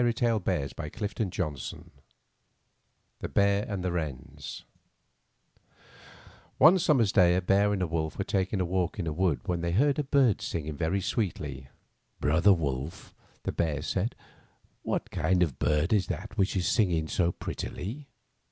[0.01, 1.73] THE BEAR AND THE WRENS
[3.19, 4.63] THE BEAR AND THE WRENS
[6.59, 9.13] O NE summer's day a bear and a wolf were taking a walk in a
[9.13, 11.67] wood when they heard a bird singing very sweetly.
[12.19, 14.15] ''Bro ther Wolf," the bear said,
[14.83, 18.07] ''what kind of a bird is that which is singing so pret tily?"